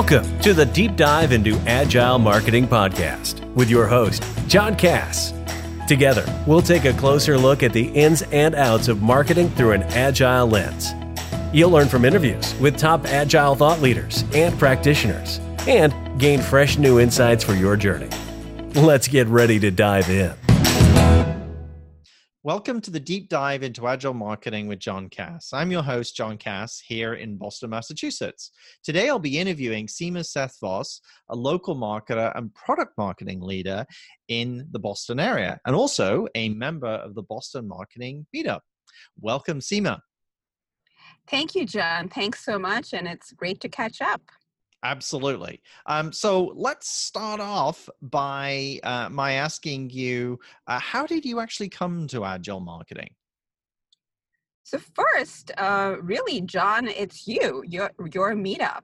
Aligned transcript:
Welcome 0.00 0.40
to 0.40 0.54
the 0.54 0.64
Deep 0.64 0.96
Dive 0.96 1.30
into 1.30 1.56
Agile 1.66 2.18
Marketing 2.18 2.66
Podcast 2.66 3.44
with 3.54 3.68
your 3.68 3.86
host, 3.86 4.24
John 4.46 4.74
Cass. 4.74 5.34
Together, 5.86 6.24
we'll 6.46 6.62
take 6.62 6.86
a 6.86 6.94
closer 6.94 7.36
look 7.36 7.62
at 7.62 7.74
the 7.74 7.88
ins 7.88 8.22
and 8.32 8.54
outs 8.54 8.88
of 8.88 9.02
marketing 9.02 9.50
through 9.50 9.72
an 9.72 9.82
agile 9.82 10.46
lens. 10.46 10.92
You'll 11.52 11.68
learn 11.68 11.86
from 11.86 12.06
interviews 12.06 12.54
with 12.54 12.78
top 12.78 13.04
agile 13.08 13.54
thought 13.54 13.82
leaders 13.82 14.24
and 14.32 14.58
practitioners 14.58 15.38
and 15.68 15.92
gain 16.18 16.40
fresh 16.40 16.78
new 16.78 16.98
insights 16.98 17.44
for 17.44 17.52
your 17.52 17.76
journey. 17.76 18.08
Let's 18.74 19.06
get 19.06 19.26
ready 19.26 19.60
to 19.60 19.70
dive 19.70 20.08
in. 20.08 20.32
Welcome 22.42 22.80
to 22.80 22.90
the 22.90 22.98
deep 22.98 23.28
dive 23.28 23.62
into 23.62 23.86
agile 23.86 24.14
marketing 24.14 24.66
with 24.66 24.78
John 24.78 25.10
Cass. 25.10 25.50
I'm 25.52 25.70
your 25.70 25.82
host, 25.82 26.16
John 26.16 26.38
Cass, 26.38 26.80
here 26.80 27.12
in 27.12 27.36
Boston, 27.36 27.68
Massachusetts. 27.68 28.52
Today, 28.82 29.10
I'll 29.10 29.18
be 29.18 29.38
interviewing 29.38 29.86
Seema 29.86 30.24
Sethvos, 30.24 31.00
a 31.28 31.36
local 31.36 31.76
marketer 31.76 32.34
and 32.34 32.54
product 32.54 32.96
marketing 32.96 33.42
leader 33.42 33.84
in 34.28 34.66
the 34.70 34.78
Boston 34.78 35.20
area, 35.20 35.60
and 35.66 35.76
also 35.76 36.28
a 36.34 36.48
member 36.48 36.88
of 36.88 37.14
the 37.14 37.22
Boston 37.24 37.68
Marketing 37.68 38.26
Meetup. 38.34 38.60
Welcome, 39.20 39.60
Seema. 39.60 40.00
Thank 41.28 41.54
you, 41.54 41.66
John. 41.66 42.08
Thanks 42.08 42.42
so 42.42 42.58
much, 42.58 42.94
and 42.94 43.06
it's 43.06 43.32
great 43.32 43.60
to 43.60 43.68
catch 43.68 44.00
up. 44.00 44.22
Absolutely. 44.82 45.60
Um, 45.86 46.12
so 46.12 46.52
let's 46.56 46.88
start 46.88 47.38
off 47.40 47.88
by 48.00 48.80
uh, 48.82 49.08
my 49.10 49.32
asking 49.32 49.90
you, 49.90 50.38
uh, 50.66 50.78
how 50.78 51.06
did 51.06 51.24
you 51.24 51.40
actually 51.40 51.68
come 51.68 52.06
to 52.08 52.24
agile 52.24 52.60
marketing? 52.60 53.10
So 54.62 54.78
first, 54.78 55.50
uh, 55.58 55.96
really, 56.00 56.40
John, 56.42 56.88
it's 56.88 57.26
you, 57.26 57.62
your 57.66 57.90
your 58.12 58.34
meetup. 58.34 58.82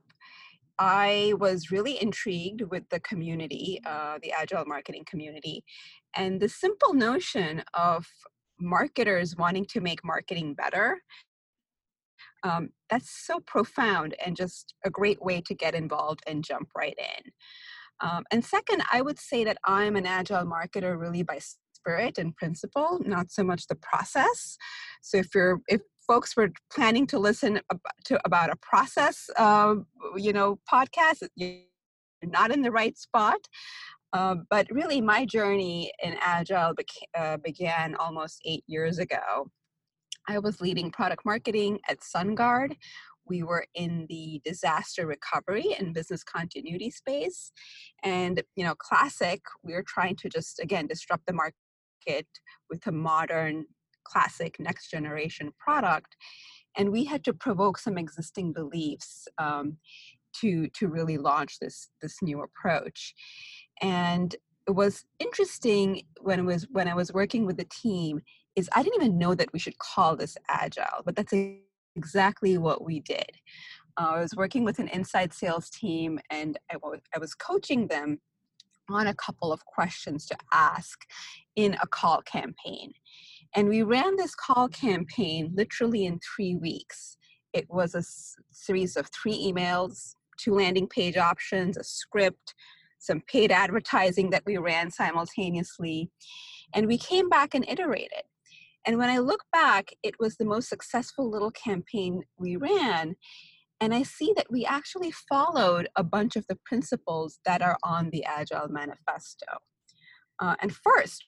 I 0.79 1.33
was 1.39 1.71
really 1.71 2.03
intrigued 2.03 2.62
with 2.62 2.83
the 2.91 3.01
community, 3.01 3.81
uh, 3.87 4.19
the 4.23 4.33
agile 4.33 4.65
marketing 4.67 5.05
community, 5.06 5.65
and 6.15 6.41
the 6.41 6.49
simple 6.49 6.93
notion 6.93 7.62
of 7.73 8.05
marketers 8.61 9.37
wanting 9.37 9.65
to 9.67 9.81
make 9.81 10.05
marketing 10.05 10.55
better 10.55 10.99
um, 12.47 12.71
that's 12.91 13.11
so 13.27 13.41
profound 13.41 14.15
and 14.25 14.37
just 14.37 14.75
a 14.85 14.91
great 14.91 15.21
way 15.21 15.41
to 15.43 15.55
get 15.55 15.75
involved 15.75 16.21
and 16.27 16.45
jump 16.45 16.69
right 16.77 16.97
in. 16.99 17.33
Um, 18.01 18.25
and 18.31 18.45
second, 18.45 18.83
I 18.93 19.01
would 19.01 19.19
say 19.19 19.45
that 19.45 19.59
I'm 19.65 19.97
an 19.97 20.07
agile 20.07 20.45
marketer 20.45 20.99
really 20.99 21.23
by 21.23 21.41
spirit 21.75 22.19
and 22.19 22.37
principle, 22.37 23.01
not 23.05 23.31
so 23.31 23.43
much 23.43 23.67
the 23.67 23.77
process. 23.77 24.57
So 25.03 25.19
if 25.19 25.35
you're 25.35 25.61
if 25.69 25.81
folks 26.07 26.37
were 26.37 26.51
planning 26.73 27.07
to 27.09 27.19
listen 27.19 27.61
to 28.05 28.21
about 28.25 28.51
a 28.51 28.57
process, 28.57 29.29
uh, 29.37 29.77
you 30.17 30.33
know, 30.33 30.59
podcast, 30.73 31.27
you're 31.35 31.59
not 32.23 32.53
in 32.53 32.63
the 32.63 32.71
right 32.71 32.97
spot. 32.97 33.41
Uh, 34.13 34.37
but 34.51 34.67
really, 34.71 35.01
my 35.01 35.25
journey 35.27 35.91
in 36.03 36.17
agile 36.21 36.75
beca- 36.75 37.19
uh, 37.19 37.37
began 37.39 37.95
almost 37.97 38.41
eight 38.45 38.65
years 38.67 38.99
ago 38.99 39.51
I 40.29 40.39
was 40.39 40.61
leading 40.61 40.91
product 40.91 41.25
marketing 41.25 41.79
at 41.89 42.01
SunGard. 42.01 42.77
We 43.29 43.43
were 43.43 43.67
in 43.75 44.07
the 44.09 44.41
disaster 44.45 45.07
recovery 45.07 45.75
and 45.79 45.95
business 45.95 46.23
continuity 46.23 46.91
space. 46.91 47.53
And, 48.03 48.43
you 48.55 48.65
know, 48.65 48.75
classic, 48.75 49.43
we 49.63 49.73
were 49.75 49.85
trying 49.87 50.17
to 50.17 50.29
just, 50.29 50.61
again, 50.61 50.87
disrupt 50.87 51.27
the 51.27 51.33
market 51.33 52.27
with 52.71 52.87
a 52.87 52.93
modern, 52.93 53.67
classic, 54.05 54.61
next 54.61 54.91
generation 54.91 55.53
product. 55.59 56.17
And 56.77 56.93
we 56.93 57.05
had 57.05 57.25
to 57.25 57.33
provoke 57.33 57.79
some 57.79 57.99
existing 57.99 58.53
beliefs 58.53 59.27
um, 59.39 59.79
to, 60.41 60.69
to 60.69 60.89
really 60.89 61.19
launch 61.19 61.59
this, 61.59 61.89
this 62.01 62.19
new 62.23 62.43
approach. 62.43 63.15
And 63.83 64.34
it 64.69 64.73
was 64.73 65.05
interesting 65.19 66.03
when 66.21 66.41
it 66.41 66.45
was 66.45 66.67
when 66.71 66.89
I 66.89 66.95
was 66.95 67.12
working 67.12 67.47
with 67.47 67.56
the 67.56 67.67
team 67.67 68.21
is 68.56 68.69
I 68.75 68.83
didn't 68.83 69.03
even 69.03 69.19
know 69.19 69.34
that 69.34 69.53
we 69.53 69.59
should 69.59 69.78
call 69.78 70.17
this 70.17 70.37
agile, 70.49 71.03
but 71.05 71.15
that's 71.15 71.34
exactly 71.94 72.59
what 72.59 72.84
we 72.84 73.00
did. 73.00 73.31
Uh, 73.99 74.12
I 74.17 74.21
was 74.21 74.34
working 74.37 74.65
with 74.65 74.78
an 74.78 74.89
inside 74.89 75.33
sales 75.33 75.71
team 75.71 76.19
and 76.31 76.59
I 76.71 76.77
was, 76.77 77.00
was 77.19 77.34
coaching 77.34 77.87
them 77.87 78.19
on 78.91 79.06
a 79.06 79.15
couple 79.15 79.53
of 79.53 79.65
questions 79.65 80.27
to 80.27 80.37
ask 80.53 81.06
in 81.56 81.75
a 81.83 81.87
call 81.87 82.22
campaign. 82.22 82.93
And 83.55 83.69
we 83.69 83.83
ran 83.83 84.17
this 84.17 84.34
call 84.34 84.69
campaign 84.69 85.53
literally 85.55 86.06
in 86.06 86.21
three 86.21 86.55
weeks. 86.56 87.17
It 87.53 87.67
was 87.69 87.94
a 87.94 87.99
s- 87.99 88.37
series 88.50 88.97
of 88.97 89.09
three 89.09 89.53
emails, 89.53 90.15
two 90.38 90.55
landing 90.55 90.87
page 90.88 91.17
options, 91.17 91.77
a 91.77 91.84
script, 91.84 92.55
some 92.99 93.23
paid 93.27 93.50
advertising 93.50 94.31
that 94.31 94.43
we 94.47 94.56
ran 94.59 94.91
simultaneously. 94.91 96.11
And 96.75 96.87
we 96.87 96.99
came 96.99 97.28
back 97.28 97.55
and 97.55 97.67
iterated. 97.69 98.23
And 98.87 98.99
when 98.99 99.11
I 99.11 99.19
look 99.19 99.45
back, 99.53 99.91
it 100.03 100.15
was 100.21 100.37
the 100.37 100.45
most 100.45 100.69
successful 100.69 101.29
little 101.29 101.51
campaign 101.51 102.23
we 102.39 102.57
ran. 102.57 103.17
And 103.81 103.93
I 103.93 104.05
see 104.05 104.33
that 104.37 104.51
we 104.51 104.65
actually 104.65 105.11
followed 105.11 105.89
a 105.97 106.05
bunch 106.05 106.37
of 106.37 106.47
the 106.49 106.59
principles 106.65 107.41
that 107.45 107.61
are 107.63 107.77
on 107.83 108.11
the 108.11 108.25
Agile 108.25 108.69
Manifesto. 108.69 109.47
Uh, 110.39 110.55
and 110.61 110.73
first, 110.73 111.27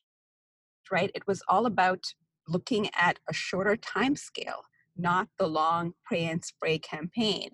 right, 0.91 1.11
it 1.15 1.27
was 1.27 1.43
all 1.49 1.67
about 1.67 2.05
looking 2.47 2.89
at 2.97 3.19
a 3.29 3.35
shorter 3.35 3.77
time 3.77 4.17
scale, 4.17 4.63
not 4.97 5.29
the 5.39 5.47
long 5.47 5.93
pray 6.05 6.25
and 6.25 6.45
spray 6.45 6.79
campaign 6.79 7.51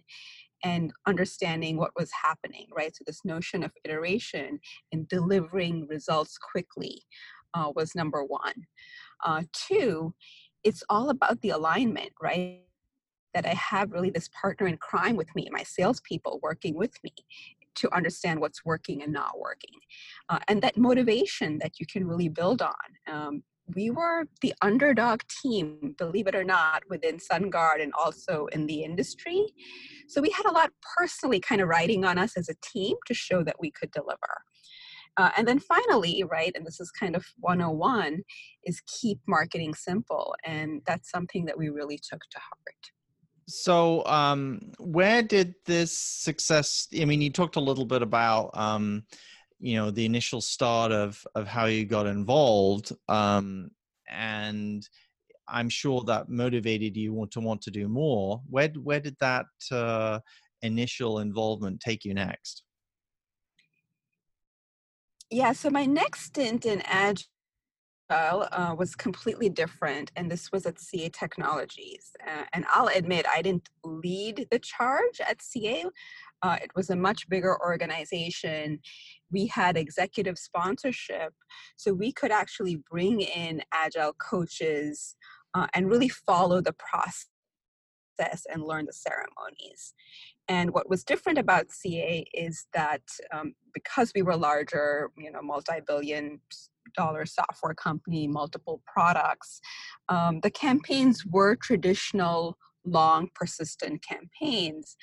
and 0.65 0.93
understanding 1.07 1.77
what 1.77 1.91
was 1.97 2.11
happening, 2.23 2.67
right? 2.75 2.95
So, 2.97 3.05
this 3.07 3.25
notion 3.25 3.63
of 3.63 3.73
iteration 3.85 4.61
and 4.93 5.09
delivering 5.09 5.87
results 5.89 6.39
quickly 6.39 7.03
uh, 7.53 7.71
was 7.75 7.95
number 7.95 8.25
one. 8.25 8.55
Uh, 9.25 9.43
two, 9.53 10.15
it's 10.63 10.83
all 10.89 11.11
about 11.11 11.41
the 11.43 11.51
alignment, 11.51 12.11
right? 12.21 12.63
That 13.35 13.47
I 13.47 13.55
have 13.55 13.93
really 13.93 14.11
this 14.11 14.29
partner 14.29 14.67
in 14.67 14.77
crime 14.77 15.17
with 15.17 15.35
me, 15.35 15.49
my 15.51 15.63
salespeople 15.63 16.41
working 16.43 16.77
with 16.77 16.97
me 17.03 17.13
to 17.77 17.95
understand 17.95 18.41
what's 18.41 18.65
working 18.65 19.03
and 19.03 19.13
not 19.13 19.39
working. 19.39 19.79
Uh, 20.29 20.39
and 20.49 20.63
that 20.63 20.77
motivation 20.77 21.59
that 21.59 21.81
you 21.81 21.87
can 21.87 22.07
really 22.07 22.29
build 22.29 22.63
on. 22.63 22.73
Um, 23.11 23.43
we 23.75 23.91
were 23.91 24.27
the 24.43 24.55
underdog 24.61 25.23
team, 25.43 25.95
believe 25.97 26.27
it 26.27 26.35
or 26.35 26.45
not, 26.45 26.83
within 26.91 27.17
SunGard 27.17 27.83
and 27.83 27.93
also 27.95 28.47
in 28.53 28.67
the 28.67 28.85
industry. 28.85 29.47
So 30.07 30.21
we 30.21 30.31
had 30.31 30.47
a 30.47 30.53
lot 30.53 30.71
personally 30.97 31.41
kind 31.41 31.61
of 31.61 31.69
riding 31.69 32.05
on 32.05 32.19
us 32.19 32.37
as 32.37 32.49
a 32.49 32.55
team 32.63 32.97
to 33.07 33.15
show 33.15 33.43
that 33.43 33.57
we 33.59 33.71
could 33.71 33.91
deliver. 33.91 34.45
Uh, 35.17 35.31
and 35.37 35.47
then 35.47 35.61
finally, 35.61 36.25
right, 36.31 36.53
and 36.55 36.67
this 36.67 36.81
is 36.81 36.91
kind 36.91 37.15
of 37.15 37.25
101, 37.41 38.23
is 38.65 38.83
keep 38.87 39.19
marketing 39.29 39.75
simple. 39.75 40.35
And 40.45 40.83
that's 40.87 41.11
something 41.11 41.45
that 41.47 41.57
we 41.57 41.69
really 41.69 41.99
took 41.99 42.21
to 42.31 42.39
heart. 42.39 42.75
So, 43.47 44.05
um, 44.07 44.73
where 44.79 45.23
did 45.23 45.55
this 45.67 45.99
success? 45.99 46.89
I 46.99 47.05
mean, 47.05 47.21
you 47.21 47.31
talked 47.31 47.57
a 47.57 47.61
little 47.61 47.85
bit 47.85 48.03
about, 48.03 48.51
um, 48.55 49.05
you 49.61 49.77
know, 49.77 49.91
the 49.91 50.07
initial 50.07 50.41
start 50.41 50.93
of 50.93 51.25
of 51.35 51.47
how 51.47 51.67
you 51.67 51.85
got 51.85 52.07
involved, 52.07 52.93
um, 53.09 53.71
and 54.09 54.89
I'm 55.47 55.69
sure 55.69 56.03
that 56.07 56.31
motivated 56.31 56.97
you 56.97 57.29
to 57.33 57.41
want 57.41 57.61
to 57.63 57.71
do 57.71 57.87
more. 57.87 58.41
Where 58.49 58.69
where 58.83 59.01
did 59.01 59.17
that 59.21 59.47
uh, 59.71 60.21
initial 60.63 61.19
involvement 61.19 61.81
take 61.81 62.05
you 62.05 62.15
next? 62.15 62.64
Yeah, 65.31 65.53
so 65.53 65.71
my 65.71 65.87
next 65.87 66.23
stint 66.27 66.67
in 66.67 66.83
Agile 66.83 67.25
uh, 68.11 68.75
was 68.79 68.95
completely 68.95 69.49
different, 69.49 70.13
and 70.17 70.31
this 70.31 70.53
was 70.53 70.67
at 70.67 70.79
CA 70.79 71.09
Technologies. 71.09 72.11
Uh, 72.27 72.45
and 72.53 72.65
I'll 72.73 72.89
admit, 72.89 73.27
I 73.33 73.43
didn't 73.43 73.69
lead 73.83 74.47
the 74.51 74.59
charge 74.59 75.21
at 75.21 75.43
CA. 75.43 75.85
Uh, 76.43 76.59
it 76.63 76.71
was 76.77 76.91
a 76.91 76.97
much 76.97 77.29
bigger 77.29 77.59
organization. 77.63 78.81
We 79.33 79.47
had 79.47 79.77
executive 79.77 80.39
sponsorship, 80.39 81.33
so 81.77 81.95
we 81.95 82.13
could 82.13 82.31
actually 82.31 82.83
bring 82.91 83.21
in 83.21 83.63
Agile 83.73 84.13
coaches 84.15 85.17
uh, 85.55 85.67
and 85.73 85.89
really 85.89 86.11
follow 86.11 86.61
the 86.61 86.75
process 86.75 87.27
and 88.53 88.63
learn 88.63 88.85
the 88.85 88.93
ceremonies. 88.93 89.95
And 90.49 90.73
what 90.73 90.91
was 90.91 91.05
different 91.05 91.39
about 91.39 91.71
CA 91.71 92.25
is 92.35 92.67
that 92.75 93.03
um, 93.33 93.55
because 93.73 94.13
we 94.15 94.23
were 94.23 94.37
larger, 94.37 95.11
you 95.17 95.31
know, 95.31 95.41
multi-billion 95.43 96.41
dollar 96.97 97.25
software 97.27 97.75
company, 97.75 98.27
multiple 98.27 98.83
products, 98.87 99.61
um, 100.09 100.41
the 100.41 100.51
campaigns 100.51 101.25
were 101.25 101.57
traditional, 101.57 102.57
long, 102.85 103.29
persistent 103.35 104.05
campaigns. 104.07 104.97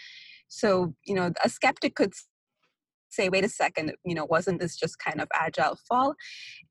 So, 0.48 0.94
you 1.06 1.16
know, 1.16 1.32
a 1.44 1.50
skeptic 1.50 1.96
could 1.96 2.14
say, 3.10 3.30
wait 3.30 3.44
a 3.44 3.50
second, 3.50 3.94
you 4.06 4.16
know, 4.16 4.26
wasn't 4.26 4.60
this 4.60 4.78
just 4.78 5.00
kind 5.00 5.22
of 5.22 5.28
agile 5.34 5.78
fall? 5.88 6.16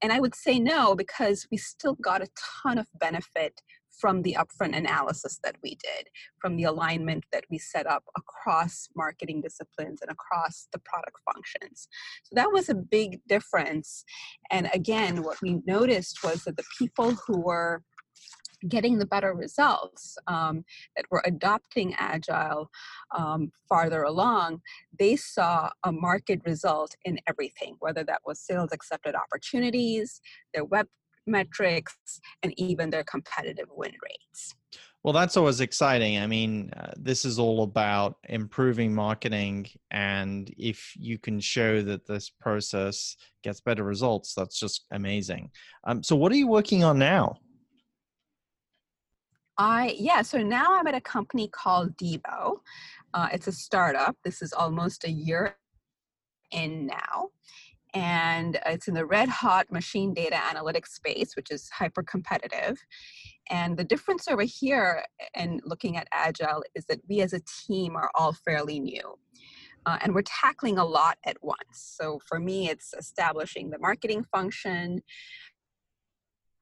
And 0.00 0.12
I 0.12 0.20
would 0.20 0.34
say 0.34 0.58
no, 0.58 0.94
because 0.94 1.46
we 1.50 1.56
still 1.58 1.94
got 1.94 2.22
a 2.22 2.28
ton 2.62 2.78
of 2.78 2.86
benefit 2.98 3.60
from 3.98 4.22
the 4.22 4.36
upfront 4.38 4.76
analysis 4.76 5.38
that 5.44 5.56
we 5.62 5.70
did, 5.70 6.08
from 6.40 6.56
the 6.56 6.64
alignment 6.64 7.24
that 7.32 7.44
we 7.50 7.58
set 7.58 7.86
up 7.86 8.04
across 8.16 8.88
marketing 8.96 9.40
disciplines 9.40 10.00
and 10.02 10.10
across 10.10 10.68
the 10.72 10.78
product 10.80 11.18
functions. 11.24 11.88
So 12.24 12.34
that 12.34 12.52
was 12.52 12.68
a 12.68 12.74
big 12.74 13.20
difference. 13.28 14.04
And 14.50 14.68
again, 14.72 15.22
what 15.22 15.40
we 15.42 15.60
noticed 15.66 16.22
was 16.22 16.44
that 16.44 16.56
the 16.56 16.64
people 16.78 17.12
who 17.26 17.40
were 17.40 17.82
getting 18.68 18.98
the 18.98 19.06
better 19.06 19.32
results 19.32 20.18
um, 20.26 20.64
that 20.96 21.06
were 21.10 21.22
adopting 21.24 21.94
agile 21.98 22.70
um, 23.16 23.50
farther 23.68 24.02
along 24.02 24.60
they 24.98 25.16
saw 25.16 25.70
a 25.84 25.92
market 25.92 26.40
result 26.44 26.94
in 27.04 27.18
everything 27.26 27.76
whether 27.78 28.04
that 28.04 28.20
was 28.26 28.38
sales 28.38 28.70
accepted 28.72 29.14
opportunities 29.14 30.20
their 30.52 30.64
web 30.64 30.86
metrics 31.26 31.96
and 32.42 32.52
even 32.58 32.90
their 32.90 33.04
competitive 33.04 33.68
win 33.70 33.92
rates. 34.02 34.54
Well, 35.02 35.14
that's 35.14 35.38
always 35.38 35.60
exciting. 35.60 36.18
I 36.18 36.26
mean, 36.26 36.72
uh, 36.76 36.92
this 36.96 37.24
is 37.24 37.38
all 37.38 37.62
about 37.62 38.16
improving 38.28 38.94
marketing. 38.94 39.66
And 39.90 40.52
if 40.58 40.92
you 40.94 41.18
can 41.18 41.40
show 41.40 41.80
that 41.82 42.06
this 42.06 42.28
process 42.28 43.16
gets 43.42 43.62
better 43.62 43.82
results, 43.82 44.34
that's 44.34 44.60
just 44.60 44.84
amazing. 44.90 45.50
Um, 45.84 46.02
so, 46.02 46.16
what 46.16 46.30
are 46.32 46.36
you 46.36 46.48
working 46.48 46.84
on 46.84 46.98
now? 46.98 47.36
I, 49.56 49.94
yeah, 49.98 50.22
so 50.22 50.38
now 50.38 50.78
I'm 50.78 50.86
at 50.86 50.94
a 50.94 51.00
company 51.00 51.48
called 51.48 51.96
Devo. 51.96 52.60
Uh, 53.12 53.28
it's 53.32 53.46
a 53.46 53.52
startup. 53.52 54.16
This 54.24 54.42
is 54.42 54.52
almost 54.52 55.04
a 55.04 55.10
year 55.10 55.56
in 56.52 56.86
now 56.86 57.28
and 57.94 58.58
it's 58.66 58.88
in 58.88 58.94
the 58.94 59.06
red 59.06 59.28
hot 59.28 59.70
machine 59.70 60.14
data 60.14 60.36
analytics 60.36 60.88
space, 60.88 61.34
which 61.34 61.50
is 61.50 61.68
hyper 61.70 62.02
competitive. 62.02 62.78
And 63.50 63.76
the 63.76 63.84
difference 63.84 64.28
over 64.28 64.42
here 64.42 65.04
and 65.34 65.60
looking 65.64 65.96
at 65.96 66.08
Agile 66.12 66.62
is 66.74 66.84
that 66.86 67.00
we 67.08 67.20
as 67.20 67.32
a 67.32 67.40
team 67.66 67.96
are 67.96 68.10
all 68.14 68.32
fairly 68.32 68.78
new. 68.78 69.18
Uh, 69.86 69.98
and 70.02 70.14
we're 70.14 70.22
tackling 70.22 70.78
a 70.78 70.84
lot 70.84 71.16
at 71.24 71.36
once. 71.42 71.94
So 71.98 72.20
for 72.28 72.38
me, 72.38 72.68
it's 72.68 72.92
establishing 72.96 73.70
the 73.70 73.78
marketing 73.78 74.24
function, 74.30 75.02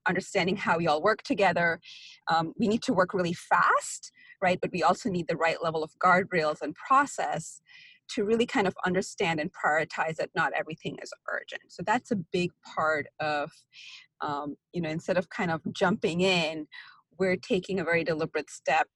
understanding 0.07 0.57
how 0.57 0.79
we 0.79 0.87
all 0.87 1.03
work 1.03 1.23
together. 1.23 1.81
Um, 2.29 2.55
we 2.59 2.69
need 2.69 2.83
to 2.85 2.95
work 2.95 3.13
really 3.13 3.35
fast, 3.35 4.13
right? 4.41 4.59
But 4.61 4.71
we 4.73 4.83
also 4.83 5.11
need 5.11 5.27
the 5.29 5.37
right 5.37 5.63
level 5.63 5.83
of 5.83 5.91
guardrails 5.99 6.63
and 6.63 6.75
process 6.75 7.61
to 8.15 8.25
really 8.25 8.47
kind 8.47 8.67
of 8.67 8.75
understand 8.85 9.41
and 9.41 9.51
prioritize 9.53 10.17
that 10.17 10.31
not 10.35 10.53
everything 10.57 10.97
is 11.03 11.13
urgent. 11.31 11.63
So 11.69 11.83
that's 11.87 12.11
a 12.11 12.17
big 12.33 12.51
part 12.75 13.07
of, 13.21 13.51
um, 14.21 14.57
you 14.73 14.81
know, 14.81 14.91
instead 14.91 15.17
of 15.19 15.29
kind 15.31 15.51
of 15.51 15.61
jumping 15.73 16.21
in, 16.21 16.67
we're 17.19 17.37
taking 17.37 17.81
a 17.81 17.85
very 17.85 18.05
deliberate 18.05 18.51
step 18.51 18.87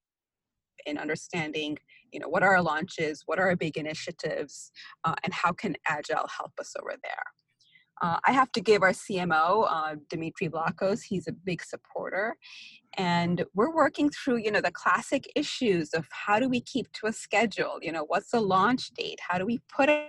in 0.87 0.99
understanding, 0.99 1.79
you 2.13 2.21
know, 2.21 2.29
what 2.29 2.43
are 2.43 2.57
our 2.57 2.63
launches, 2.63 3.23
what 3.27 3.39
are 3.39 3.49
our 3.49 3.57
big 3.57 3.77
initiatives, 3.77 4.71
uh, 5.05 5.15
and 5.25 5.33
how 5.33 5.53
can 5.53 5.77
Agile 5.87 6.29
help 6.37 6.53
us 6.59 6.75
over 6.81 6.97
there. 7.03 7.25
Uh, 8.03 8.19
I 8.25 8.33
have 8.33 8.51
to 8.53 8.61
give 8.61 8.83
our 8.83 8.91
CMO, 8.91 9.67
uh, 9.71 9.95
Dimitri 10.11 10.49
Vlachos, 10.49 11.03
he's 11.09 11.29
a 11.29 11.33
big 11.33 11.63
supporter. 11.63 12.37
And 12.99 13.45
we're 13.55 13.73
working 13.73 14.11
through, 14.11 14.39
you 14.39 14.51
know, 14.51 14.61
the 14.61 14.73
classic 14.73 15.31
issues 15.37 15.95
of 15.95 16.07
how 16.11 16.41
do 16.41 16.49
we 16.49 16.61
keep 16.61 16.93
to 16.95 17.07
a 17.07 17.13
schedule? 17.13 17.79
You 17.81 17.93
know, 17.93 18.05
what's 18.07 18.33
the 18.33 18.41
launch 18.41 18.91
date? 18.91 19.21
How 19.27 19.39
do 19.39 19.47
we 19.47 19.61
put 19.75 19.89
a 19.89 20.09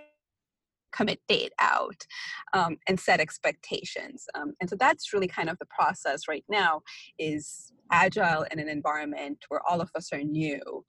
commit 0.91 1.19
date 1.27 1.53
out 1.59 2.05
um, 2.53 2.77
and 2.87 2.99
set 2.99 3.19
expectations? 3.19 4.25
Um, 4.33 4.53
and 4.59 4.69
so 4.69 4.75
that's 4.75 5.13
really 5.13 5.27
kind 5.27 5.49
of 5.49 5.59
the 5.59 5.67
process 5.67 6.27
right 6.27 6.43
now 6.49 6.81
is 7.19 7.71
agile 7.91 8.45
in 8.51 8.59
an 8.59 8.67
environment 8.67 9.37
where 9.49 9.61
all 9.69 9.81
of 9.81 9.91
us 9.95 10.11
are 10.11 10.23
new, 10.23 10.83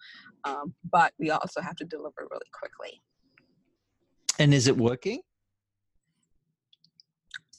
um, 0.44 0.74
but 0.90 1.12
we 1.18 1.30
also 1.30 1.60
have 1.60 1.76
to 1.76 1.84
deliver 1.84 2.26
really 2.30 2.50
quickly. 2.52 3.02
And 4.38 4.54
is 4.54 4.66
it 4.66 4.76
working? 4.76 5.20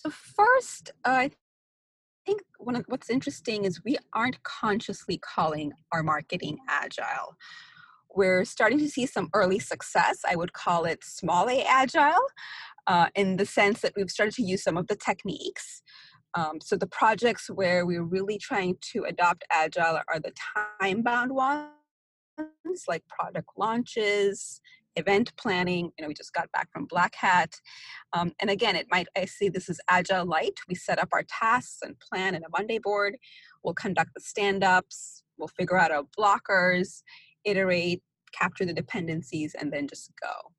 So 0.06 0.12
first, 0.12 0.92
uh, 1.04 1.10
I 1.10 1.32
think 2.28 2.42
one 2.60 2.76
of 2.76 2.86
what's 2.88 3.10
interesting 3.10 3.66
is 3.66 3.84
we 3.84 3.98
aren't 4.14 4.44
consciously 4.44 5.18
calling 5.18 5.72
our 5.92 6.04
marketing 6.04 6.60
agile. 6.70 7.36
We're 8.14 8.46
starting 8.46 8.78
to 8.80 8.88
see 8.88 9.08
some 9.08 9.32
early 9.34 9.58
success. 9.58 10.20
I 10.24 10.36
would 10.36 10.54
call 10.54 10.86
it 10.86 11.04
small 11.04 11.50
a 11.50 11.64
agile, 11.64 12.22
uh, 12.86 13.08
in 13.16 13.38
the 13.38 13.48
sense 13.48 13.82
that 13.82 13.94
we've 13.96 14.12
started 14.12 14.36
to 14.36 14.44
use 14.44 14.62
some 14.62 14.78
of 14.78 14.86
the 14.86 14.96
techniques. 14.96 15.82
Um, 16.36 16.60
so 16.62 16.76
the 16.76 16.86
projects 16.86 17.50
where 17.50 17.84
we're 17.84 18.04
really 18.04 18.38
trying 18.38 18.76
to 18.94 19.06
adopt 19.06 19.44
agile 19.52 20.02
are 20.08 20.20
the 20.20 20.34
time-bound 20.80 21.32
ones, 21.32 21.72
like 22.88 23.02
product 23.08 23.50
launches, 23.58 24.62
event 24.96 25.32
planning. 25.38 25.92
You 25.98 26.04
know, 26.04 26.08
we 26.08 26.14
just 26.14 26.34
got 26.34 26.52
back 26.52 26.72
from 26.72 26.86
Black 26.86 27.16
Hat. 27.16 27.60
Um, 28.14 28.34
and 28.40 28.50
again, 28.50 28.76
it 28.76 28.88
might, 28.90 29.08
I 29.18 29.26
see 29.26 29.50
this 29.50 29.70
as 29.70 29.80
Agile 29.90 30.26
Light. 30.26 30.60
We 30.68 30.76
set 30.76 31.00
up 31.00 31.10
our 31.12 31.24
tasks 31.24 31.80
and 31.82 32.00
plan 32.00 32.36
in 32.36 32.44
a 32.44 32.50
Monday 32.50 32.80
board. 32.80 33.18
We'll 33.64 33.74
conduct 33.74 34.12
the 34.16 34.22
stand-ups. 34.22 35.24
We'll 35.38 35.50
figure 35.50 35.78
out 35.78 35.92
our 35.92 36.04
blockers, 36.18 37.02
iterate, 37.44 38.02
capture 38.32 38.66
the 38.66 38.74
dependencies, 38.74 39.56
and 39.60 39.72
then 39.72 39.88
just 39.88 40.12
go. 40.22 40.52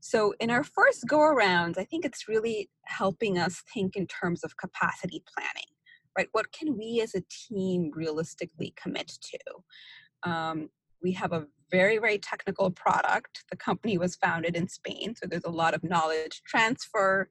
So 0.00 0.34
in 0.38 0.50
our 0.50 0.62
first 0.62 1.04
go 1.08 1.20
around, 1.20 1.76
I 1.78 1.84
think 1.84 2.04
it's 2.04 2.28
really 2.28 2.70
helping 2.84 3.38
us 3.38 3.62
think 3.72 3.96
in 3.96 4.06
terms 4.06 4.44
of 4.44 4.56
capacity 4.56 5.22
planning, 5.34 5.70
right? 6.16 6.28
What 6.32 6.52
can 6.52 6.76
we 6.78 7.00
as 7.02 7.14
a 7.14 7.22
team 7.28 7.90
realistically 7.92 8.72
commit 8.80 9.08
to? 9.08 10.30
Um, 10.30 10.68
we 11.02 11.12
have 11.12 11.32
a 11.32 11.46
very, 11.70 11.98
very 11.98 12.18
technical 12.18 12.70
product. 12.70 13.44
The 13.50 13.56
company 13.56 13.98
was 13.98 14.16
founded 14.16 14.56
in 14.56 14.68
Spain, 14.68 15.14
so 15.16 15.26
there's 15.26 15.44
a 15.44 15.50
lot 15.50 15.74
of 15.74 15.82
knowledge 15.82 16.42
transfer. 16.46 17.28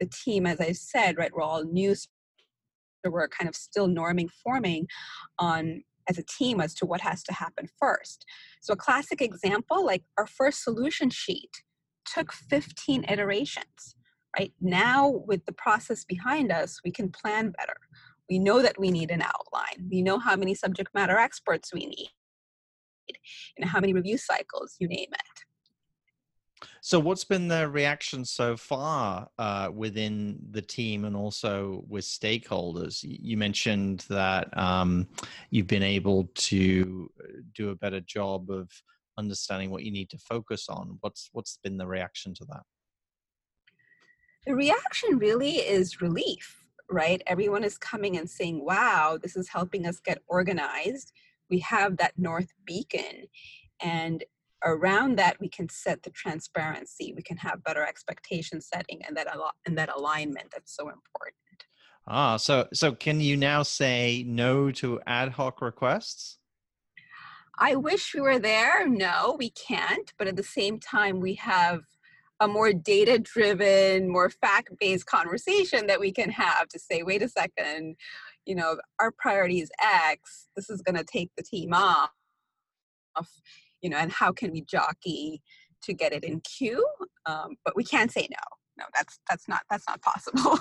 The 0.00 0.06
team, 0.06 0.46
as 0.46 0.60
I 0.60 0.72
said, 0.72 1.16
right, 1.16 1.32
we're 1.32 1.42
all 1.42 1.64
new, 1.64 1.94
so 1.94 2.08
we're 3.04 3.28
kind 3.28 3.48
of 3.48 3.54
still 3.54 3.88
norming, 3.88 4.28
forming 4.30 4.86
on 5.38 5.82
as 6.08 6.18
a 6.18 6.22
team 6.22 6.60
as 6.60 6.74
to 6.74 6.86
what 6.86 7.02
has 7.02 7.22
to 7.24 7.32
happen 7.34 7.68
first. 7.78 8.24
So 8.60 8.72
a 8.72 8.76
classic 8.76 9.20
example, 9.20 9.84
like 9.84 10.04
our 10.16 10.26
first 10.26 10.64
solution 10.64 11.10
sheet 11.10 11.62
took 12.06 12.32
15 12.32 13.04
iterations, 13.08 13.94
right? 14.38 14.52
Now 14.60 15.22
with 15.26 15.44
the 15.44 15.52
process 15.52 16.04
behind 16.04 16.50
us, 16.50 16.80
we 16.82 16.90
can 16.90 17.10
plan 17.10 17.52
better. 17.58 17.76
We 18.30 18.38
know 18.38 18.62
that 18.62 18.78
we 18.78 18.90
need 18.90 19.10
an 19.10 19.22
outline. 19.22 19.88
We 19.90 20.00
know 20.00 20.18
how 20.18 20.36
many 20.36 20.54
subject 20.54 20.94
matter 20.94 21.18
experts 21.18 21.72
we 21.74 21.86
need 21.86 22.08
and 23.56 23.68
how 23.68 23.80
many 23.80 23.92
review 23.92 24.18
cycles, 24.18 24.76
you 24.78 24.88
name 24.88 25.08
it. 25.12 25.44
So, 26.80 26.98
what's 26.98 27.24
been 27.24 27.48
the 27.48 27.68
reaction 27.68 28.24
so 28.24 28.56
far 28.56 29.28
uh, 29.38 29.70
within 29.72 30.38
the 30.50 30.62
team 30.62 31.04
and 31.04 31.16
also 31.16 31.84
with 31.88 32.04
stakeholders? 32.04 33.00
You 33.02 33.36
mentioned 33.36 34.04
that 34.08 34.56
um, 34.56 35.08
you've 35.50 35.66
been 35.66 35.82
able 35.82 36.30
to 36.34 37.10
uh, 37.20 37.26
do 37.54 37.70
a 37.70 37.76
better 37.76 38.00
job 38.00 38.50
of 38.50 38.70
understanding 39.18 39.70
what 39.70 39.82
you 39.82 39.90
need 39.90 40.10
to 40.10 40.18
focus 40.18 40.66
on. 40.68 40.98
What's 41.00 41.28
what's 41.32 41.58
been 41.62 41.76
the 41.76 41.86
reaction 41.86 42.34
to 42.34 42.44
that? 42.46 42.62
The 44.46 44.54
reaction 44.54 45.18
really 45.18 45.56
is 45.56 46.00
relief, 46.00 46.64
right? 46.88 47.22
Everyone 47.26 47.64
is 47.64 47.76
coming 47.76 48.16
and 48.16 48.30
saying, 48.30 48.64
"Wow, 48.64 49.18
this 49.20 49.36
is 49.36 49.48
helping 49.48 49.86
us 49.86 50.00
get 50.00 50.22
organized." 50.28 51.12
We 51.50 51.58
have 51.60 51.96
that 51.96 52.12
north 52.16 52.52
beacon 52.64 53.26
and 53.80 54.24
around 54.64 55.16
that 55.16 55.38
we 55.40 55.48
can 55.48 55.68
set 55.68 56.02
the 56.02 56.10
transparency 56.10 57.12
we 57.14 57.22
can 57.22 57.36
have 57.36 57.62
better 57.62 57.84
expectation 57.86 58.60
setting 58.60 59.00
and 59.06 59.16
that 59.16 59.28
and 59.66 59.78
that 59.78 59.94
alignment 59.94 60.46
that's 60.52 60.74
so 60.74 60.88
important. 60.88 61.34
Ah 62.06 62.36
so 62.36 62.66
so 62.72 62.92
can 62.92 63.20
you 63.20 63.36
now 63.36 63.62
say 63.62 64.24
no 64.26 64.70
to 64.72 65.00
ad 65.06 65.30
hoc 65.30 65.60
requests? 65.60 66.38
I 67.60 67.74
wish 67.74 68.14
we 68.14 68.20
were 68.20 68.38
there. 68.38 68.88
No 68.88 69.36
we 69.38 69.50
can't 69.50 70.12
but 70.18 70.26
at 70.26 70.36
the 70.36 70.42
same 70.42 70.80
time 70.80 71.20
we 71.20 71.34
have 71.34 71.82
a 72.40 72.48
more 72.48 72.72
data 72.72 73.18
driven 73.18 74.08
more 74.08 74.30
fact 74.30 74.70
based 74.78 75.06
conversation 75.06 75.86
that 75.86 76.00
we 76.00 76.12
can 76.12 76.30
have 76.30 76.68
to 76.68 76.78
say 76.78 77.02
wait 77.02 77.22
a 77.22 77.28
second 77.28 77.96
you 78.48 78.54
know, 78.54 78.78
our 78.98 79.12
priority 79.12 79.60
is 79.60 79.70
X, 79.80 80.48
this 80.56 80.70
is 80.70 80.80
going 80.80 80.96
to 80.96 81.04
take 81.04 81.30
the 81.36 81.42
team 81.42 81.74
off, 81.74 82.10
you 83.82 83.90
know, 83.90 83.98
and 83.98 84.10
how 84.10 84.32
can 84.32 84.50
we 84.52 84.62
jockey 84.62 85.42
to 85.82 85.92
get 85.92 86.14
it 86.14 86.24
in 86.24 86.40
queue? 86.40 86.84
Um, 87.26 87.56
but 87.62 87.76
we 87.76 87.84
can't 87.84 88.10
say 88.10 88.26
no. 88.30 88.36
No, 88.78 88.84
that's 88.94 89.18
that's 89.28 89.48
not 89.48 89.62
that's 89.68 89.84
not 89.88 90.00
possible. 90.00 90.58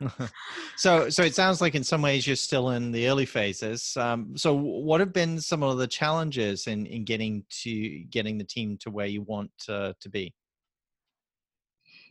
so 0.76 1.10
so 1.10 1.22
it 1.22 1.34
sounds 1.34 1.60
like 1.60 1.74
in 1.74 1.82
some 1.82 2.00
ways 2.00 2.24
you're 2.26 2.36
still 2.36 2.70
in 2.70 2.92
the 2.92 3.08
early 3.08 3.26
phases. 3.26 3.96
Um, 3.96 4.36
so 4.36 4.54
what 4.54 5.00
have 5.00 5.12
been 5.12 5.40
some 5.40 5.62
of 5.62 5.76
the 5.76 5.88
challenges 5.88 6.68
in 6.68 6.86
in 6.86 7.04
getting 7.04 7.44
to 7.62 8.04
getting 8.04 8.38
the 8.38 8.44
team 8.44 8.78
to 8.82 8.90
where 8.90 9.06
you 9.06 9.22
want 9.22 9.50
uh, 9.68 9.92
to 10.00 10.08
be? 10.08 10.32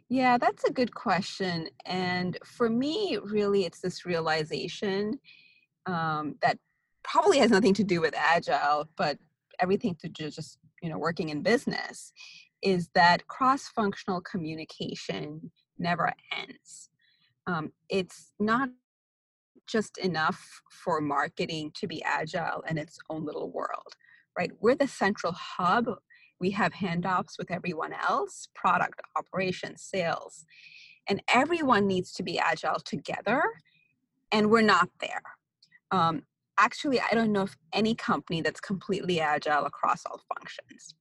Yeah, 0.10 0.40
that's 0.40 0.64
a 0.64 0.72
good 0.72 0.94
question. 0.94 1.70
And 1.86 2.38
for 2.44 2.70
me, 2.70 3.20
really, 3.24 3.66
it's 3.66 3.80
this 3.80 4.06
realization 4.06 5.20
um, 5.86 6.36
that 6.42 6.58
probably 7.04 7.38
has 7.38 7.52
nothing 7.52 7.76
to 7.76 7.84
do 7.84 8.02
with 8.02 8.16
agile, 8.18 8.90
but 8.98 9.18
everything 9.60 9.96
to 10.02 10.10
do 10.10 10.30
just 10.30 10.58
you 10.82 10.90
know 10.90 10.98
working 10.98 11.30
in 11.30 11.42
business 11.42 12.14
is 12.62 12.90
that 12.96 13.28
cross-functional 13.28 14.22
communication 14.22 15.52
never 15.78 16.14
ends. 16.38 16.90
Um, 17.48 17.72
it's 17.90 18.34
not 18.40 18.70
just 19.68 19.98
enough 19.98 20.62
for 20.72 21.00
marketing 21.00 21.72
to 21.76 21.88
be 21.88 22.04
agile 22.04 22.64
in 22.68 22.78
its 22.78 22.98
own 23.10 23.26
little 23.26 23.52
world, 23.52 23.94
right? 24.38 24.52
We're 24.60 24.76
the 24.76 24.88
central 24.88 25.34
hub. 25.34 25.86
We 26.40 26.52
have 26.52 26.74
handoffs 26.74 27.38
with 27.38 27.52
everyone 27.52 27.94
else, 27.94 28.48
product, 28.56 29.02
operations, 29.18 29.82
sales, 29.82 30.46
and 31.08 31.22
everyone 31.34 31.88
needs 31.88 32.14
to 32.14 32.24
be 32.24 32.40
agile 32.40 32.80
together, 32.80 33.44
and 34.32 34.50
we're 34.50 34.62
not 34.62 34.90
there. 35.02 35.22
Um, 35.92 36.24
actually, 36.60 37.00
I 37.00 37.14
don't 37.14 37.32
know 37.32 37.42
of 37.42 37.58
any 37.74 37.96
company 37.96 38.42
that's 38.42 38.60
completely 38.60 39.20
agile 39.20 39.66
across 39.66 40.06
all 40.06 40.22
functions. 40.36 40.96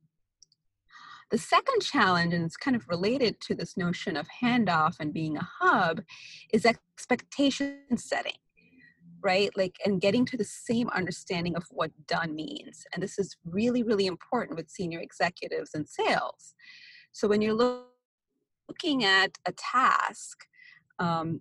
The 1.31 1.39
second 1.39 1.83
challenge, 1.83 2.33
and 2.33 2.45
it's 2.45 2.57
kind 2.57 2.75
of 2.75 2.89
related 2.89 3.39
to 3.43 3.55
this 3.55 3.77
notion 3.77 4.17
of 4.17 4.27
handoff 4.43 4.97
and 4.99 5.13
being 5.13 5.37
a 5.37 5.47
hub, 5.61 6.03
is 6.53 6.65
expectation 6.65 7.81
setting, 7.97 8.39
right? 9.21 9.51
Like, 9.57 9.77
and 9.85 10.01
getting 10.01 10.25
to 10.27 10.37
the 10.37 10.45
same 10.45 10.89
understanding 10.91 11.57
of 11.57 11.65
what 11.71 11.91
done 12.07 12.35
means. 12.35 12.85
And 12.93 13.03
this 13.03 13.19
is 13.19 13.37
really, 13.45 13.83
really 13.83 14.07
important 14.07 14.57
with 14.57 14.71
senior 14.71 15.01
executives 15.01 15.71
and 15.75 15.89
sales. 15.89 16.55
So 17.13 17.29
when 17.29 17.43
you're 17.43 17.55
lo- 17.55 17.85
looking 18.69 19.05
at 19.05 19.39
a 19.47 19.53
task, 19.53 20.47
um, 20.99 21.41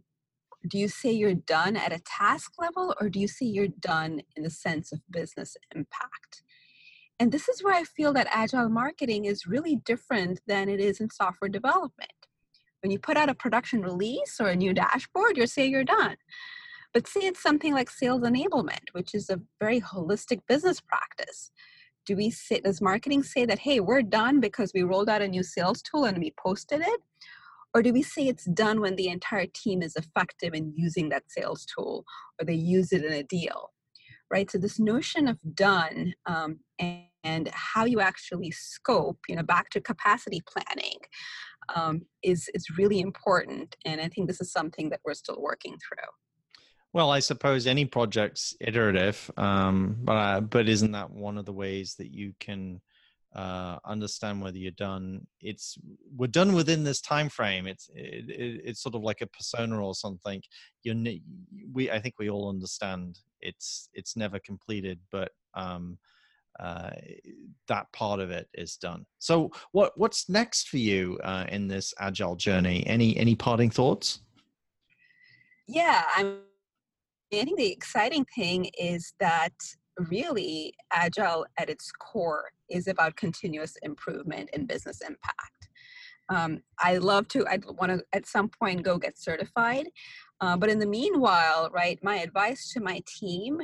do 0.67 0.77
you 0.77 0.87
say 0.87 1.11
you're 1.11 1.33
done 1.33 1.75
at 1.75 1.93
a 1.93 1.99
task 1.99 2.53
level 2.59 2.95
or 2.99 3.09
do 3.09 3.19
you 3.19 3.27
say 3.27 3.45
you're 3.45 3.67
done 3.67 4.21
in 4.35 4.43
the 4.43 4.49
sense 4.49 4.91
of 4.91 4.99
business 5.09 5.55
impact? 5.75 6.43
And 7.19 7.31
this 7.31 7.49
is 7.49 7.63
where 7.63 7.73
I 7.73 7.83
feel 7.83 8.13
that 8.13 8.27
agile 8.29 8.69
marketing 8.69 9.25
is 9.25 9.47
really 9.47 9.77
different 9.77 10.41
than 10.45 10.69
it 10.69 10.79
is 10.79 10.99
in 10.99 11.09
software 11.09 11.49
development. 11.49 12.11
When 12.83 12.91
you 12.91 12.99
put 12.99 13.17
out 13.17 13.29
a 13.29 13.33
production 13.33 13.81
release 13.81 14.39
or 14.39 14.47
a 14.47 14.55
new 14.55 14.73
dashboard, 14.73 15.35
you're 15.35 15.47
saying 15.47 15.71
you're 15.71 15.83
done. 15.83 16.17
But 16.93 17.07
say 17.07 17.21
it's 17.21 17.41
something 17.41 17.73
like 17.73 17.89
sales 17.89 18.21
enablement, 18.21 18.89
which 18.93 19.13
is 19.13 19.29
a 19.29 19.41
very 19.59 19.79
holistic 19.79 20.39
business 20.47 20.81
practice. 20.81 21.51
Do 22.05 22.15
we 22.15 22.29
say, 22.29 22.59
does 22.59 22.81
marketing 22.81 23.23
say 23.23 23.45
that, 23.45 23.59
hey, 23.59 23.79
we're 23.79 24.01
done 24.01 24.39
because 24.39 24.71
we 24.73 24.83
rolled 24.83 25.09
out 25.09 25.21
a 25.21 25.27
new 25.27 25.43
sales 25.43 25.81
tool 25.81 26.05
and 26.05 26.17
we 26.17 26.33
posted 26.41 26.81
it? 26.81 27.01
Or 27.73 27.81
do 27.81 27.91
we 27.93 28.01
say 28.01 28.23
it's 28.23 28.45
done 28.45 28.79
when 28.79 28.95
the 28.95 29.09
entire 29.09 29.47
team 29.53 29.81
is 29.81 29.95
effective 29.95 30.53
in 30.53 30.73
using 30.75 31.09
that 31.09 31.29
sales 31.29 31.65
tool 31.65 32.05
or 32.39 32.45
they 32.45 32.53
use 32.53 32.93
it 32.93 33.03
in 33.03 33.13
a 33.13 33.23
deal? 33.23 33.71
right? 34.29 34.49
So 34.49 34.57
this 34.57 34.79
notion 34.79 35.27
of 35.27 35.37
done 35.53 36.13
um, 36.25 36.59
and, 36.79 37.03
and, 37.23 37.49
how 37.49 37.85
you 37.85 37.99
actually 37.99 38.51
scope, 38.51 39.19
you 39.27 39.35
know, 39.35 39.43
back 39.43 39.69
to 39.71 39.81
capacity 39.81 40.41
planning, 40.45 40.97
um, 41.75 42.01
is 42.23 42.49
is 42.53 42.77
really 42.77 42.99
important. 42.99 43.75
And 43.85 43.99
I 43.99 44.07
think 44.07 44.27
this 44.27 44.41
is 44.41 44.51
something 44.51 44.89
that 44.89 45.01
we're 45.05 45.13
still 45.13 45.41
working 45.41 45.77
through. 45.87 46.07
Well, 46.97 47.11
I 47.11 47.19
suppose 47.19 47.67
any 47.67 47.85
project's 47.85 48.55
iterative, 48.59 49.29
um, 49.37 49.97
but 50.01 50.49
but 50.49 50.67
isn't 50.67 50.93
that 50.93 51.11
one 51.11 51.37
of 51.37 51.45
the 51.45 51.53
ways 51.53 51.93
that 51.99 52.11
you 52.11 52.33
can 52.39 52.81
uh, 53.35 53.77
understand 53.85 54.41
whether 54.41 54.57
you're 54.57 54.71
done 54.71 55.27
it's 55.39 55.77
we're 56.15 56.25
done 56.25 56.53
within 56.53 56.83
this 56.83 56.99
time 56.99 57.29
frame 57.29 57.67
it's 57.67 57.87
it, 57.93 58.27
it, 58.31 58.61
it's 58.65 58.81
sort 58.81 58.95
of 58.95 59.03
like 59.03 59.21
a 59.21 59.27
persona 59.27 59.79
or 59.79 59.93
something 59.93 60.41
you 60.81 61.19
we 61.71 61.91
i 61.91 61.99
think 61.99 62.15
we 62.17 62.31
all 62.31 62.49
understand 62.49 63.19
it's 63.41 63.89
it's 63.93 64.15
never 64.15 64.39
completed 64.39 64.99
but 65.11 65.29
um 65.53 65.99
uh, 66.59 66.89
that 67.67 67.85
part 67.91 68.19
of 68.19 68.31
it 68.31 68.47
is 68.55 68.77
done. 68.77 69.05
So, 69.19 69.51
what 69.73 69.91
what's 69.95 70.27
next 70.27 70.69
for 70.69 70.77
you 70.77 71.19
uh, 71.23 71.45
in 71.49 71.67
this 71.67 71.93
agile 71.99 72.35
journey? 72.35 72.83
Any 72.87 73.15
any 73.15 73.35
parting 73.35 73.69
thoughts? 73.69 74.21
Yeah, 75.67 76.03
I'm. 76.15 76.39
I 77.33 77.43
think 77.43 77.57
the 77.57 77.71
exciting 77.71 78.25
thing 78.35 78.69
is 78.79 79.13
that 79.19 79.53
really 80.09 80.73
agile 80.91 81.45
at 81.57 81.69
its 81.69 81.91
core 81.91 82.45
is 82.69 82.87
about 82.87 83.15
continuous 83.15 83.75
improvement 83.81 84.49
and 84.53 84.67
business 84.67 85.01
impact. 85.01 85.69
Um, 86.29 86.61
i 86.79 86.97
love 86.97 87.29
to 87.29 87.47
i 87.47 87.57
want 87.79 87.89
to 87.89 88.03
at 88.11 88.27
some 88.27 88.49
point 88.49 88.83
go 88.83 88.97
get 88.97 89.17
certified 89.17 89.87
uh, 90.41 90.57
but 90.57 90.69
in 90.69 90.77
the 90.77 90.85
meanwhile 90.85 91.69
right 91.71 91.97
my 92.03 92.17
advice 92.17 92.69
to 92.73 92.81
my 92.81 93.01
team 93.07 93.61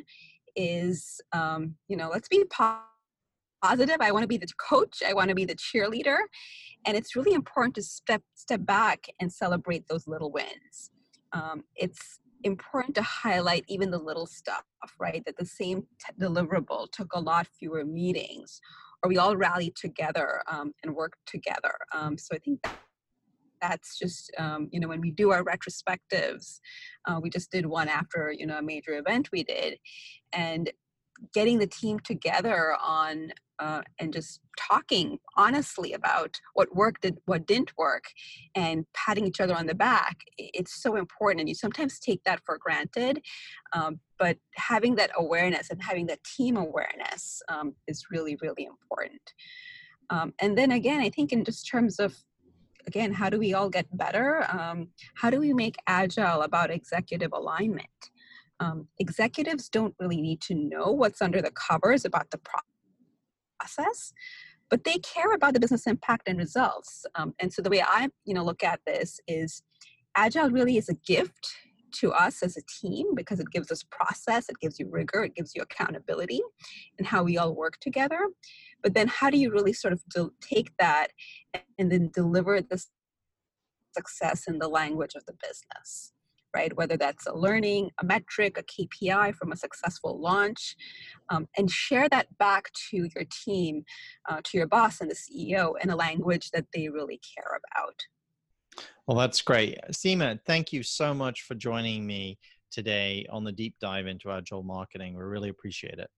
is 0.56 1.20
um, 1.34 1.76
you 1.90 1.98
know 1.98 2.10
let's 2.10 2.30
be 2.30 2.46
positive. 3.64 3.98
I 4.02 4.12
want 4.12 4.24
to 4.24 4.28
be 4.28 4.38
the 4.38 4.48
coach. 4.58 5.02
I 5.06 5.14
want 5.14 5.30
to 5.30 5.36
be 5.36 5.46
the 5.46 5.56
cheerleader. 5.56 6.18
And 6.86 6.98
it's 6.98 7.16
really 7.16 7.34
important 7.34 7.76
to 7.76 7.82
step 7.82 8.22
step 8.36 8.66
back 8.66 9.06
and 9.20 9.32
celebrate 9.32 9.88
those 9.88 10.08
little 10.08 10.32
wins. 10.32 10.92
Um, 11.32 11.64
it's 11.76 12.20
important 12.44 12.96
to 12.96 13.02
highlight 13.02 13.66
even 13.68 13.92
the 13.92 13.98
little 13.98 14.26
stuff, 14.26 14.64
right? 15.00 15.24
That 15.26 15.38
the 15.38 15.46
same 15.46 15.82
t- 16.00 16.14
deliverable 16.20 16.92
took 16.92 17.14
a 17.14 17.20
lot 17.20 17.48
fewer 17.60 17.86
meetings, 17.86 18.60
or 19.04 19.10
we 19.10 19.18
all 19.18 19.36
rallied 19.36 19.76
together 19.76 20.42
um, 20.52 20.74
and 20.84 20.96
worked 20.96 21.20
together. 21.26 21.76
Um, 21.94 22.18
so 22.18 22.36
I 22.36 22.40
think 22.40 22.62
that 22.64 22.72
that's 23.62 23.98
just 23.98 24.30
um, 24.38 24.68
you 24.72 24.80
know 24.80 24.90
when 24.90 25.02
we 25.02 25.12
do 25.12 25.32
our 25.32 25.44
retrospectives 25.44 26.60
uh, 27.06 27.20
we 27.22 27.30
just 27.30 27.50
did 27.50 27.66
one 27.66 27.88
after 27.88 28.34
you 28.38 28.46
know 28.46 28.58
a 28.58 28.62
major 28.62 28.98
event 28.98 29.30
we 29.32 29.44
did 29.44 29.78
and 30.34 30.70
getting 31.34 31.60
the 31.60 31.68
team 31.68 32.00
together 32.00 32.76
on 32.82 33.32
uh, 33.60 33.82
and 34.00 34.12
just 34.12 34.42
talking 34.58 35.20
honestly 35.38 35.94
about 35.94 36.40
what 36.54 36.76
worked 36.76 37.06
and 37.06 37.18
what 37.26 37.46
didn't 37.46 37.72
work 37.78 38.06
and 38.56 38.86
patting 38.94 39.28
each 39.28 39.40
other 39.40 39.56
on 39.56 39.68
the 39.68 39.76
back 39.76 40.18
it's 40.38 40.82
so 40.82 40.96
important 40.96 41.40
and 41.40 41.48
you 41.48 41.56
sometimes 41.56 42.00
take 42.00 42.22
that 42.24 42.42
for 42.46 42.58
granted 42.58 43.22
um, 43.74 44.00
but 44.18 44.38
having 44.56 44.96
that 44.96 45.12
awareness 45.18 45.70
and 45.70 45.82
having 45.82 46.08
that 46.08 46.24
team 46.24 46.58
awareness 46.58 47.42
um, 47.48 47.76
is 47.88 48.06
really 48.12 48.38
really 48.42 48.66
important. 48.66 49.34
Um, 50.10 50.34
and 50.40 50.58
then 50.58 50.72
again 50.72 51.00
i 51.00 51.10
think 51.10 51.32
in 51.32 51.44
just 51.44 51.68
terms 51.68 52.00
of 52.00 52.16
again 52.88 53.14
how 53.14 53.30
do 53.30 53.40
we 53.40 53.54
all 53.54 53.70
get 53.70 53.86
better? 53.98 54.46
Um, 54.52 54.90
how 55.16 55.30
do 55.30 55.40
we 55.40 55.54
make 55.54 55.76
agile 55.88 56.42
about 56.42 56.72
executive 56.72 57.32
alignment 57.34 58.12
um, 58.64 58.88
executives 59.00 59.70
don't 59.70 59.96
really 60.00 60.22
need 60.22 60.42
to 60.42 60.56
know 60.56 60.92
what's 60.92 61.22
under 61.22 61.42
the 61.42 61.52
covers 61.52 62.06
about 62.06 62.32
the 62.32 62.40
process 63.60 64.14
but 64.70 64.84
they 64.86 64.98
care 65.00 65.34
about 65.34 65.54
the 65.54 65.60
business 65.60 65.86
impact 65.88 66.28
and 66.28 66.38
results 66.38 67.06
um, 67.16 67.34
and 67.40 67.52
so 67.52 67.62
the 67.62 67.70
way 67.70 67.82
i 67.86 68.10
you 68.26 68.34
know 68.34 68.44
look 68.44 68.64
at 68.64 68.80
this 68.86 69.20
is 69.28 69.64
agile 70.16 70.50
really 70.50 70.78
is 70.78 70.90
a 70.90 70.96
gift 71.06 71.56
to 71.92 72.12
us 72.12 72.42
as 72.42 72.58
a 72.58 72.62
team 72.82 73.14
because 73.16 73.40
it 73.40 73.52
gives 73.52 73.72
us 73.72 73.84
process 73.92 74.50
it 74.50 74.60
gives 74.60 74.80
you 74.80 74.88
rigor 74.90 75.24
it 75.24 75.36
gives 75.36 75.54
you 75.56 75.62
accountability 75.62 76.42
and 76.98 77.08
how 77.08 77.24
we 77.24 77.38
all 77.38 77.54
work 77.56 77.78
together. 77.80 78.28
But 78.82 78.94
then 78.94 79.08
how 79.08 79.30
do 79.30 79.38
you 79.38 79.52
really 79.52 79.74
sort 79.74 79.94
of 79.94 80.04
take 80.42 80.72
that 80.80 81.08
and 81.78 81.92
then 81.92 82.10
deliver 82.14 82.62
the 82.62 82.84
success 83.96 84.46
in 84.48 84.60
the 84.60 84.68
language 84.68 85.16
of 85.16 85.26
the 85.26 85.34
business 85.34 86.13
right? 86.54 86.76
Whether 86.76 86.98
that's 86.98 87.28
a 87.28 87.34
learning, 87.34 87.92
a 88.00 88.06
metric, 88.06 88.58
a 88.58 88.64
KPI 88.64 89.36
from 89.36 89.52
a 89.52 89.56
successful 89.56 90.20
launch, 90.20 90.76
um, 91.30 91.48
and 91.58 91.70
share 91.70 92.08
that 92.10 92.38
back 92.38 92.72
to 92.90 93.08
your 93.16 93.26
team, 93.46 93.84
uh, 94.30 94.42
to 94.44 94.58
your 94.58 94.68
boss 94.68 95.02
and 95.02 95.10
the 95.10 95.16
CEO 95.16 95.74
in 95.82 95.90
a 95.90 95.96
language 95.96 96.52
that 96.52 96.66
they 96.74 96.90
really 96.90 97.20
care 97.36 97.60
about. 97.60 97.96
Well, 99.08 99.18
that's 99.18 99.42
great. 99.42 99.80
Seema, 99.92 100.40
thank 100.46 100.72
you 100.72 100.84
so 100.84 101.14
much 101.14 101.42
for 101.42 101.56
joining 101.56 102.06
me 102.06 102.38
today 102.72 103.26
on 103.30 103.44
the 103.44 103.52
deep 103.52 103.76
dive 103.80 104.08
into 104.08 104.32
agile 104.32 104.64
marketing. 104.64 105.16
We 105.16 105.24
really 105.24 105.50
appreciate 105.50 106.00
it. 106.00 106.10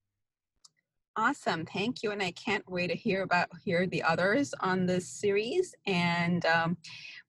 Awesome, 1.18 1.66
thank 1.66 2.04
you, 2.04 2.12
and 2.12 2.22
I 2.22 2.32
can't 2.32 2.70
wait 2.70 2.88
to 2.88 2.96
hear 2.96 3.24
about 3.24 3.48
hear 3.64 3.88
the 3.88 4.04
others 4.04 4.54
on 4.60 4.86
this 4.86 5.08
series. 5.08 5.74
And 5.88 6.46
um, 6.46 6.78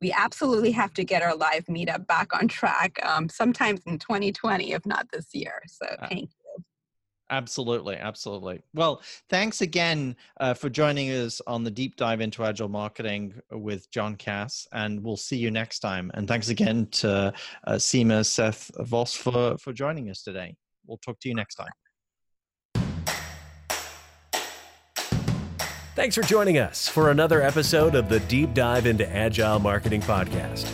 we 0.00 0.12
absolutely 0.12 0.72
have 0.72 0.92
to 0.94 1.04
get 1.04 1.22
our 1.22 1.36
live 1.36 1.66
meetup 1.66 2.06
back 2.08 2.34
on 2.34 2.48
track, 2.48 2.98
um, 3.04 3.28
sometimes 3.28 3.80
in 3.86 3.98
2020, 3.98 4.72
if 4.72 4.84
not 4.86 5.06
this 5.12 5.28
year. 5.32 5.62
So 5.68 5.86
thank 6.08 6.30
you. 6.30 6.64
Absolutely, 7.30 7.96
absolutely. 7.96 8.60
Well, 8.74 9.02
thanks 9.28 9.60
again 9.60 10.16
uh, 10.40 10.54
for 10.54 10.68
joining 10.68 11.10
us 11.10 11.40
on 11.46 11.64
the 11.64 11.70
deep 11.70 11.96
dive 11.96 12.20
into 12.20 12.44
agile 12.44 12.68
marketing 12.68 13.40
with 13.50 13.90
John 13.90 14.16
Cass, 14.16 14.66
and 14.72 15.02
we'll 15.02 15.16
see 15.16 15.36
you 15.36 15.50
next 15.50 15.80
time. 15.80 16.10
And 16.14 16.26
thanks 16.26 16.48
again 16.48 16.86
to 16.92 17.32
uh, 17.66 17.72
Seema 17.74 18.26
Seth 18.26 18.70
Voss 18.80 19.14
for 19.14 19.58
for 19.58 19.72
joining 19.72 20.10
us 20.10 20.22
today. 20.22 20.56
We'll 20.86 20.98
talk 20.98 21.18
to 21.20 21.28
you 21.28 21.34
next 21.34 21.54
time. 21.54 21.72
Thanks 25.96 26.14
for 26.14 26.20
joining 26.20 26.58
us 26.58 26.86
for 26.86 27.10
another 27.10 27.40
episode 27.40 27.94
of 27.94 28.10
the 28.10 28.20
Deep 28.20 28.52
Dive 28.52 28.84
into 28.84 29.10
Agile 29.10 29.58
Marketing 29.58 30.02
Podcast. 30.02 30.70